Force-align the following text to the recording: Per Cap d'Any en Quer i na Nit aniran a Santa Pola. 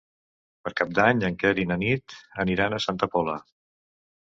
Per 0.67 0.71
Cap 0.79 0.95
d'Any 0.99 1.21
en 1.29 1.37
Quer 1.43 1.51
i 1.65 1.67
na 1.73 1.77
Nit 1.83 2.17
aniran 2.47 2.73
a 2.73 2.83
Santa 2.89 3.13
Pola. 3.17 3.39